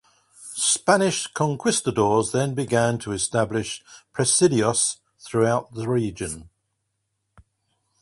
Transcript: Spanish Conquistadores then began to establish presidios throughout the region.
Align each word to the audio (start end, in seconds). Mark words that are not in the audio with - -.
Spanish 0.55 1.27
Conquistadores 1.27 2.31
then 2.31 2.55
began 2.55 2.97
to 2.97 3.11
establish 3.11 3.83
presidios 4.11 4.97
throughout 5.19 5.71
the 5.75 5.87
region. 5.87 6.49